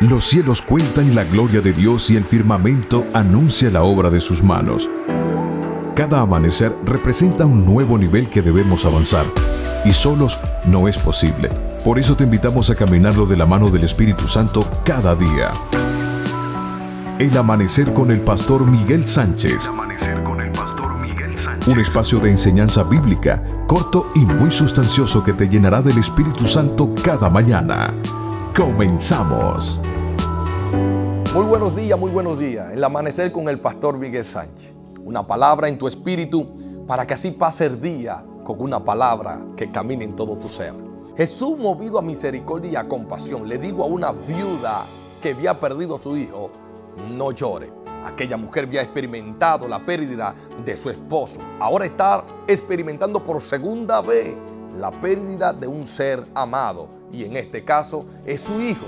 Los 0.00 0.26
cielos 0.26 0.60
cuentan 0.60 1.14
la 1.14 1.24
gloria 1.24 1.62
de 1.62 1.72
Dios 1.72 2.10
y 2.10 2.16
el 2.16 2.24
firmamento 2.24 3.06
anuncia 3.14 3.70
la 3.70 3.82
obra 3.82 4.10
de 4.10 4.20
sus 4.20 4.42
manos. 4.42 4.90
Cada 5.94 6.20
amanecer 6.20 6.70
representa 6.84 7.46
un 7.46 7.64
nuevo 7.64 7.96
nivel 7.96 8.28
que 8.28 8.42
debemos 8.42 8.84
avanzar 8.84 9.24
y 9.86 9.92
solos 9.92 10.38
no 10.66 10.86
es 10.86 10.98
posible. 10.98 11.48
Por 11.82 11.98
eso 11.98 12.14
te 12.14 12.24
invitamos 12.24 12.68
a 12.68 12.74
caminarlo 12.74 13.24
de 13.24 13.38
la 13.38 13.46
mano 13.46 13.70
del 13.70 13.84
Espíritu 13.84 14.28
Santo 14.28 14.68
cada 14.84 15.14
día. 15.14 15.52
El 17.18 17.34
amanecer 17.34 17.90
con 17.94 18.10
el 18.10 18.20
pastor 18.20 18.66
Miguel 18.66 19.08
Sánchez. 19.08 19.70
Un 21.68 21.80
espacio 21.80 22.20
de 22.20 22.32
enseñanza 22.32 22.82
bíblica, 22.82 23.42
corto 23.66 24.10
y 24.14 24.20
muy 24.20 24.50
sustancioso 24.50 25.24
que 25.24 25.32
te 25.32 25.48
llenará 25.48 25.80
del 25.80 25.96
Espíritu 25.96 26.46
Santo 26.46 26.94
cada 27.02 27.30
mañana. 27.30 27.94
Comenzamos. 28.56 29.82
Muy 31.34 31.44
buenos 31.44 31.76
días, 31.76 31.98
muy 31.98 32.10
buenos 32.10 32.38
días. 32.38 32.72
El 32.72 32.82
amanecer 32.82 33.30
con 33.30 33.50
el 33.50 33.60
pastor 33.60 33.98
Miguel 33.98 34.24
Sánchez. 34.24 34.72
Una 35.04 35.26
palabra 35.26 35.68
en 35.68 35.76
tu 35.76 35.86
espíritu 35.86 36.86
para 36.86 37.06
que 37.06 37.12
así 37.12 37.32
pase 37.32 37.66
el 37.66 37.82
día 37.82 38.24
con 38.44 38.62
una 38.62 38.82
palabra 38.82 39.42
que 39.58 39.70
camine 39.70 40.04
en 40.04 40.16
todo 40.16 40.38
tu 40.38 40.48
ser. 40.48 40.72
Jesús, 41.18 41.58
movido 41.58 41.98
a 41.98 42.02
misericordia 42.02 42.70
y 42.70 42.76
a 42.76 42.88
compasión, 42.88 43.46
le 43.46 43.58
digo 43.58 43.84
a 43.84 43.88
una 43.88 44.12
viuda 44.12 44.86
que 45.20 45.32
había 45.32 45.60
perdido 45.60 45.96
a 45.96 45.98
su 45.98 46.16
hijo, 46.16 46.50
no 47.10 47.32
llore. 47.32 47.70
Aquella 48.06 48.38
mujer 48.38 48.64
había 48.64 48.80
experimentado 48.80 49.68
la 49.68 49.84
pérdida 49.84 50.34
de 50.64 50.78
su 50.78 50.88
esposo. 50.88 51.40
Ahora 51.60 51.84
está 51.84 52.24
experimentando 52.46 53.22
por 53.22 53.42
segunda 53.42 54.00
vez 54.00 54.34
la 54.78 54.90
pérdida 54.90 55.52
de 55.52 55.66
un 55.66 55.86
ser 55.86 56.24
amado. 56.34 56.88
Y 57.12 57.24
en 57.24 57.36
este 57.36 57.64
caso 57.64 58.04
es 58.24 58.40
su 58.40 58.60
hijo. 58.60 58.86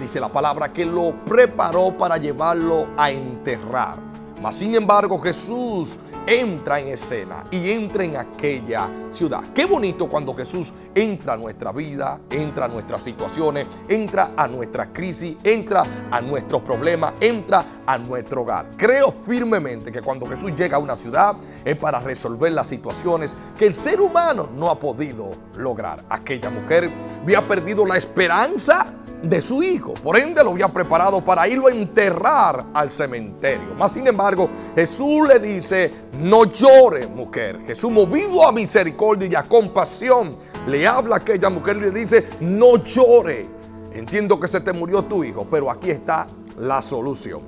Dice 0.00 0.20
la 0.20 0.28
palabra 0.28 0.72
que 0.72 0.84
lo 0.84 1.12
preparó 1.24 1.96
para 1.96 2.16
llevarlo 2.16 2.86
a 2.96 3.10
enterrar. 3.10 3.96
Mas 4.40 4.56
sin 4.56 4.74
embargo 4.74 5.18
Jesús 5.18 5.98
entra 6.24 6.78
en 6.78 6.88
escena 6.88 7.44
y 7.50 7.70
entra 7.70 8.04
en 8.04 8.16
aquella 8.16 8.88
ciudad. 9.12 9.42
Qué 9.54 9.66
bonito 9.66 10.08
cuando 10.08 10.34
Jesús 10.34 10.72
entra 10.94 11.32
a 11.32 11.36
nuestra 11.36 11.72
vida, 11.72 12.20
entra 12.30 12.66
a 12.66 12.68
nuestras 12.68 13.02
situaciones, 13.02 13.66
entra 13.88 14.32
a 14.36 14.46
nuestra 14.46 14.92
crisis, 14.92 15.36
entra 15.42 15.82
a 16.10 16.20
nuestros 16.20 16.62
problemas, 16.62 17.14
entra 17.20 17.64
a 17.88 17.96
nuestro 17.96 18.42
hogar. 18.42 18.66
Creo 18.76 19.14
firmemente 19.24 19.90
que 19.90 20.02
cuando 20.02 20.26
Jesús 20.26 20.52
llega 20.54 20.76
a 20.76 20.78
una 20.78 20.94
ciudad 20.94 21.36
es 21.64 21.74
para 21.78 21.98
resolver 22.00 22.52
las 22.52 22.68
situaciones 22.68 23.34
que 23.58 23.66
el 23.66 23.74
ser 23.74 24.02
humano 24.02 24.46
no 24.54 24.68
ha 24.68 24.78
podido 24.78 25.30
lograr. 25.56 26.04
Aquella 26.10 26.50
mujer 26.50 26.90
había 27.22 27.48
perdido 27.48 27.86
la 27.86 27.96
esperanza 27.96 28.92
de 29.22 29.40
su 29.40 29.62
hijo. 29.62 29.94
Por 29.94 30.18
ende 30.18 30.44
lo 30.44 30.50
había 30.50 30.68
preparado 30.68 31.24
para 31.24 31.48
irlo 31.48 31.68
a 31.68 31.72
enterrar 31.72 32.62
al 32.74 32.90
cementerio. 32.90 33.74
Mas 33.78 33.92
sin 33.92 34.06
embargo, 34.06 34.50
Jesús 34.74 35.26
le 35.26 35.38
dice, 35.38 35.90
no 36.18 36.44
llore 36.44 37.06
mujer. 37.06 37.60
Jesús 37.66 37.90
movido 37.90 38.46
a 38.46 38.52
misericordia 38.52 39.30
y 39.32 39.34
a 39.34 39.44
compasión, 39.44 40.36
le 40.66 40.86
habla 40.86 41.16
a 41.16 41.18
aquella 41.20 41.48
mujer 41.48 41.78
y 41.78 41.80
le 41.80 41.90
dice, 41.90 42.28
no 42.40 42.76
llore. 42.84 43.46
Entiendo 43.94 44.38
que 44.38 44.46
se 44.46 44.60
te 44.60 44.74
murió 44.74 45.02
tu 45.04 45.24
hijo, 45.24 45.46
pero 45.50 45.70
aquí 45.70 45.90
está 45.90 46.26
la 46.58 46.82
solución. 46.82 47.40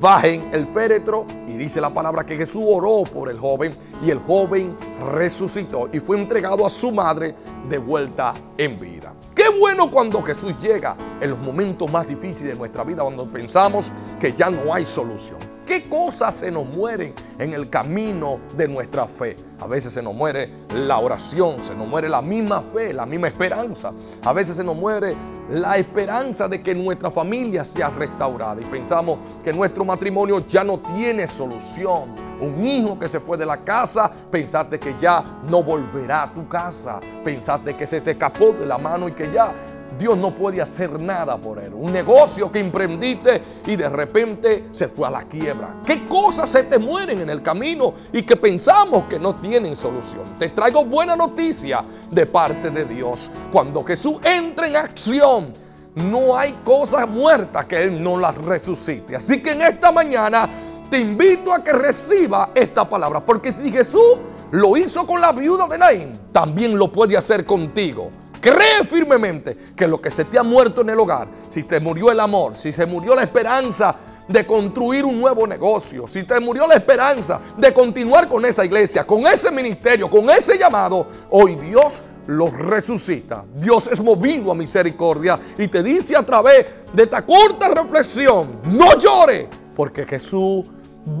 Bajen 0.00 0.50
el 0.52 0.66
féretro 0.68 1.26
y 1.46 1.56
dice 1.56 1.80
la 1.80 1.92
palabra 1.92 2.24
que 2.24 2.36
Jesús 2.36 2.62
oró 2.66 3.02
por 3.02 3.30
el 3.30 3.38
joven 3.38 3.76
y 4.04 4.10
el 4.10 4.18
joven 4.18 4.76
resucitó 5.12 5.88
y 5.92 6.00
fue 6.00 6.18
entregado 6.18 6.66
a 6.66 6.70
su 6.70 6.92
madre 6.92 7.34
de 7.68 7.78
vuelta 7.78 8.34
en 8.58 8.78
vida. 8.78 9.14
Qué 9.34 9.48
bueno 9.58 9.90
cuando 9.90 10.22
Jesús 10.22 10.54
llega 10.60 10.96
en 11.20 11.30
los 11.30 11.38
momentos 11.38 11.90
más 11.90 12.06
difíciles 12.06 12.52
de 12.52 12.58
nuestra 12.58 12.84
vida, 12.84 13.02
cuando 13.02 13.26
pensamos 13.26 13.90
que 14.18 14.32
ya 14.32 14.50
no 14.50 14.72
hay 14.74 14.84
solución. 14.84 15.38
¿Qué 15.64 15.88
cosas 15.88 16.34
se 16.36 16.50
nos 16.50 16.66
mueren 16.66 17.14
en 17.38 17.52
el 17.54 17.70
camino 17.70 18.40
de 18.56 18.66
nuestra 18.66 19.06
fe? 19.06 19.36
A 19.60 19.66
veces 19.66 19.92
se 19.92 20.02
nos 20.02 20.14
muere 20.14 20.50
la 20.74 20.98
oración, 20.98 21.60
se 21.62 21.74
nos 21.74 21.86
muere 21.86 22.08
la 22.08 22.20
misma 22.20 22.62
fe, 22.74 22.92
la 22.92 23.06
misma 23.06 23.28
esperanza. 23.28 23.92
A 24.24 24.32
veces 24.32 24.56
se 24.56 24.64
nos 24.64 24.74
muere 24.74 25.14
la 25.50 25.76
esperanza 25.76 26.46
de 26.48 26.62
que 26.62 26.74
nuestra 26.74 27.10
familia 27.10 27.64
sea 27.64 27.90
restaurada. 27.90 28.60
Y 28.60 28.64
pensamos 28.64 29.18
que 29.42 29.52
nuestro 29.52 29.84
matrimonio 29.84 30.38
ya 30.40 30.62
no 30.62 30.78
tiene 30.78 31.26
solución. 31.26 32.14
Un 32.40 32.64
hijo 32.64 32.98
que 32.98 33.08
se 33.08 33.20
fue 33.20 33.36
de 33.36 33.44
la 33.44 33.58
casa, 33.58 34.10
pensaste 34.30 34.78
que 34.78 34.94
ya 34.98 35.22
no 35.44 35.62
volverá 35.62 36.22
a 36.24 36.32
tu 36.32 36.46
casa, 36.48 37.00
pensaste 37.24 37.76
que 37.76 37.86
se 37.86 38.00
te 38.00 38.12
escapó 38.12 38.52
de 38.52 38.64
la 38.64 38.78
mano 38.78 39.08
y 39.08 39.12
que 39.12 39.30
ya 39.30 39.52
Dios 39.98 40.16
no 40.16 40.34
puede 40.34 40.62
hacer 40.62 41.02
nada 41.02 41.36
por 41.36 41.58
él. 41.58 41.72
Un 41.74 41.92
negocio 41.92 42.50
que 42.50 42.58
emprendiste 42.58 43.42
y 43.66 43.76
de 43.76 43.88
repente 43.88 44.66
se 44.72 44.88
fue 44.88 45.08
a 45.08 45.10
la 45.10 45.22
quiebra. 45.24 45.76
¿Qué 45.84 46.06
cosas 46.06 46.48
se 46.48 46.64
te 46.64 46.78
mueren 46.78 47.20
en 47.20 47.30
el 47.30 47.42
camino 47.42 47.94
y 48.12 48.22
que 48.22 48.36
pensamos 48.36 49.04
que 49.04 49.18
no 49.18 49.36
tienen 49.36 49.76
solución? 49.76 50.38
Te 50.38 50.48
traigo 50.50 50.84
buena 50.84 51.16
noticia 51.16 51.82
de 52.10 52.26
parte 52.26 52.70
de 52.70 52.84
Dios. 52.84 53.30
Cuando 53.52 53.82
Jesús 53.82 54.16
entra 54.24 54.66
en 54.66 54.76
acción, 54.76 55.54
no 55.94 56.36
hay 56.36 56.52
cosas 56.64 57.08
muertas 57.08 57.64
que 57.64 57.82
Él 57.82 58.02
no 58.02 58.16
las 58.16 58.36
resucite. 58.36 59.16
Así 59.16 59.42
que 59.42 59.52
en 59.52 59.62
esta 59.62 59.90
mañana 59.90 60.48
te 60.88 60.98
invito 60.98 61.52
a 61.52 61.62
que 61.62 61.72
reciba 61.72 62.50
esta 62.54 62.88
palabra. 62.88 63.20
Porque 63.20 63.52
si 63.52 63.70
Jesús 63.70 64.18
lo 64.52 64.76
hizo 64.76 65.06
con 65.06 65.20
la 65.20 65.32
viuda 65.32 65.66
de 65.66 65.78
Naín, 65.78 66.18
también 66.32 66.76
lo 66.76 66.90
puede 66.90 67.16
hacer 67.16 67.44
contigo. 67.44 68.10
Cree 68.40 68.84
firmemente 68.88 69.56
que 69.76 69.86
lo 69.86 70.00
que 70.00 70.10
se 70.10 70.24
te 70.24 70.38
ha 70.38 70.42
muerto 70.42 70.80
en 70.80 70.90
el 70.90 70.98
hogar, 70.98 71.28
si 71.48 71.64
te 71.64 71.78
murió 71.78 72.10
el 72.10 72.20
amor, 72.20 72.56
si 72.56 72.72
se 72.72 72.86
murió 72.86 73.14
la 73.14 73.22
esperanza 73.22 73.94
de 74.26 74.46
construir 74.46 75.04
un 75.04 75.20
nuevo 75.20 75.46
negocio, 75.46 76.08
si 76.08 76.22
te 76.22 76.40
murió 76.40 76.66
la 76.66 76.74
esperanza 76.74 77.38
de 77.56 77.72
continuar 77.74 78.28
con 78.28 78.44
esa 78.44 78.64
iglesia, 78.64 79.06
con 79.06 79.26
ese 79.26 79.50
ministerio, 79.50 80.08
con 80.08 80.30
ese 80.30 80.56
llamado, 80.56 81.06
hoy 81.30 81.56
Dios 81.56 82.00
lo 82.26 82.46
resucita. 82.46 83.44
Dios 83.56 83.88
es 83.88 84.00
movido 84.00 84.52
a 84.52 84.54
misericordia 84.54 85.38
y 85.58 85.68
te 85.68 85.82
dice 85.82 86.16
a 86.16 86.24
través 86.24 86.66
de 86.92 87.02
esta 87.02 87.26
corta 87.26 87.68
reflexión, 87.68 88.60
no 88.70 88.96
llore, 88.96 89.48
porque 89.76 90.06
Jesús 90.06 90.64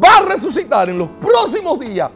va 0.02 0.18
a 0.18 0.22
resucitar 0.22 0.88
en 0.88 0.98
los 0.98 1.08
próximos 1.20 1.78
días 1.80 2.10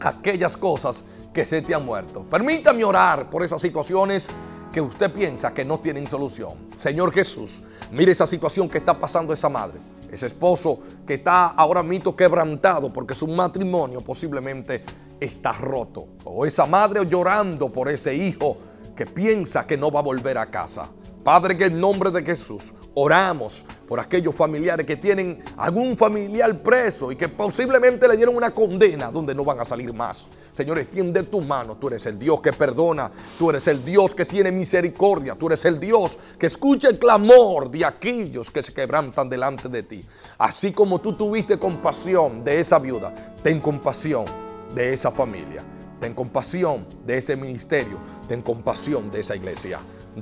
aquellas 0.00 0.56
cosas 0.56 1.04
que 1.32 1.44
se 1.44 1.62
te 1.62 1.74
han 1.74 1.84
muerto. 1.84 2.22
Permítame 2.22 2.84
orar 2.84 3.28
por 3.28 3.42
esas 3.42 3.60
situaciones 3.60 4.28
que 4.72 4.80
usted 4.80 5.12
piensa 5.12 5.54
que 5.54 5.64
no 5.64 5.78
tienen 5.78 6.06
solución. 6.06 6.70
Señor 6.76 7.12
Jesús, 7.12 7.62
mire 7.92 8.12
esa 8.12 8.26
situación 8.26 8.68
que 8.68 8.78
está 8.78 8.98
pasando 8.98 9.32
esa 9.32 9.48
madre, 9.48 9.78
ese 10.10 10.26
esposo 10.26 10.80
que 11.06 11.14
está 11.14 11.46
ahora 11.48 11.82
mismo 11.82 12.16
quebrantado 12.16 12.92
porque 12.92 13.14
su 13.14 13.26
matrimonio 13.26 14.00
posiblemente 14.00 14.84
está 15.20 15.52
roto. 15.52 16.06
O 16.24 16.44
esa 16.44 16.66
madre 16.66 17.06
llorando 17.06 17.70
por 17.70 17.88
ese 17.88 18.14
hijo 18.14 18.56
que 18.96 19.06
piensa 19.06 19.66
que 19.66 19.76
no 19.76 19.90
va 19.90 20.00
a 20.00 20.02
volver 20.02 20.38
a 20.38 20.46
casa. 20.46 20.88
Padre, 21.24 21.56
que 21.56 21.64
en 21.64 21.80
nombre 21.80 22.10
de 22.10 22.22
Jesús 22.22 22.74
oramos 22.92 23.64
por 23.88 23.98
aquellos 23.98 24.34
familiares 24.34 24.86
que 24.86 24.96
tienen 24.96 25.42
algún 25.56 25.96
familiar 25.96 26.62
preso 26.62 27.10
y 27.10 27.16
que 27.16 27.30
posiblemente 27.30 28.06
le 28.06 28.16
dieron 28.16 28.36
una 28.36 28.50
condena 28.50 29.10
donde 29.10 29.34
no 29.34 29.42
van 29.42 29.58
a 29.58 29.64
salir 29.64 29.94
más. 29.94 30.26
Señor, 30.52 30.78
extiende 30.78 31.22
tu 31.24 31.40
mano. 31.40 31.76
Tú 31.76 31.88
eres 31.88 32.04
el 32.04 32.18
Dios 32.18 32.42
que 32.42 32.52
perdona. 32.52 33.10
Tú 33.38 33.48
eres 33.48 33.66
el 33.68 33.82
Dios 33.82 34.14
que 34.14 34.26
tiene 34.26 34.52
misericordia. 34.52 35.34
Tú 35.34 35.46
eres 35.46 35.64
el 35.64 35.80
Dios 35.80 36.18
que 36.38 36.46
escucha 36.46 36.88
el 36.88 36.98
clamor 36.98 37.70
de 37.70 37.86
aquellos 37.86 38.50
que 38.50 38.62
se 38.62 38.74
quebrantan 38.74 39.28
delante 39.28 39.70
de 39.70 39.82
ti. 39.82 40.04
Así 40.36 40.72
como 40.72 41.00
tú 41.00 41.14
tuviste 41.14 41.58
compasión 41.58 42.44
de 42.44 42.60
esa 42.60 42.78
viuda, 42.78 43.32
ten 43.42 43.60
compasión 43.60 44.26
de 44.74 44.92
esa 44.92 45.10
familia. 45.10 45.64
Ten 45.98 46.12
compasión 46.12 46.86
de 47.06 47.16
ese 47.16 47.34
ministerio. 47.34 47.96
Ten 48.28 48.42
compasión 48.42 49.10
de 49.10 49.20
esa 49.20 49.34
iglesia. 49.34 49.80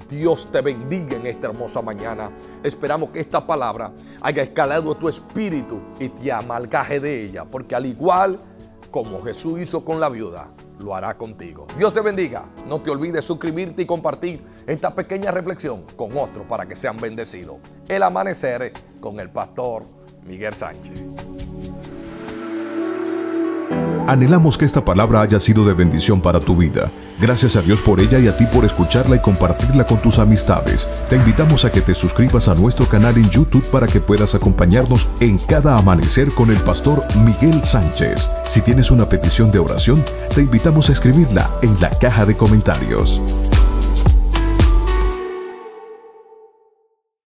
Dios 0.08 0.48
te 0.50 0.60
bendiga 0.60 1.16
en 1.16 1.26
esta 1.26 1.48
hermosa 1.48 1.82
mañana. 1.82 2.30
Esperamos 2.62 3.10
que 3.10 3.20
esta 3.20 3.46
palabra 3.46 3.92
haya 4.20 4.42
escalado 4.42 4.94
tu 4.94 5.08
espíritu 5.08 5.80
y 5.98 6.08
te 6.08 6.32
amalgaje 6.32 7.00
de 7.00 7.24
ella, 7.24 7.44
porque 7.44 7.74
al 7.74 7.86
igual 7.86 8.40
como 8.90 9.22
Jesús 9.22 9.60
hizo 9.60 9.84
con 9.84 9.98
la 10.00 10.08
viuda, 10.08 10.50
lo 10.78 10.94
hará 10.94 11.16
contigo. 11.16 11.66
Dios 11.76 11.92
te 11.94 12.00
bendiga. 12.00 12.44
No 12.66 12.80
te 12.80 12.90
olvides 12.90 13.24
suscribirte 13.24 13.82
y 13.82 13.86
compartir 13.86 14.44
esta 14.66 14.94
pequeña 14.94 15.30
reflexión 15.30 15.84
con 15.96 16.16
otros 16.16 16.46
para 16.46 16.66
que 16.66 16.76
sean 16.76 16.98
bendecidos. 16.98 17.56
El 17.88 18.02
amanecer 18.02 18.72
con 19.00 19.18
el 19.18 19.30
pastor 19.30 19.84
Miguel 20.24 20.54
Sánchez. 20.54 21.02
Anhelamos 24.06 24.58
que 24.58 24.64
esta 24.64 24.84
palabra 24.84 25.20
haya 25.20 25.38
sido 25.38 25.64
de 25.64 25.74
bendición 25.74 26.20
para 26.20 26.40
tu 26.40 26.56
vida. 26.56 26.90
Gracias 27.20 27.54
a 27.54 27.62
Dios 27.62 27.80
por 27.80 28.00
ella 28.00 28.18
y 28.18 28.26
a 28.26 28.36
ti 28.36 28.44
por 28.46 28.64
escucharla 28.64 29.16
y 29.16 29.20
compartirla 29.20 29.86
con 29.86 29.98
tus 29.98 30.18
amistades. 30.18 30.88
Te 31.08 31.16
invitamos 31.16 31.64
a 31.64 31.70
que 31.70 31.80
te 31.80 31.94
suscribas 31.94 32.48
a 32.48 32.54
nuestro 32.54 32.86
canal 32.86 33.16
en 33.16 33.30
YouTube 33.30 33.64
para 33.70 33.86
que 33.86 34.00
puedas 34.00 34.34
acompañarnos 34.34 35.06
en 35.20 35.38
cada 35.38 35.76
amanecer 35.76 36.30
con 36.32 36.50
el 36.50 36.58
pastor 36.58 37.00
Miguel 37.24 37.62
Sánchez. 37.64 38.28
Si 38.44 38.60
tienes 38.62 38.90
una 38.90 39.08
petición 39.08 39.52
de 39.52 39.60
oración, 39.60 40.04
te 40.34 40.42
invitamos 40.42 40.88
a 40.88 40.92
escribirla 40.92 41.48
en 41.62 41.80
la 41.80 41.90
caja 41.90 42.26
de 42.26 42.36
comentarios. 42.36 43.20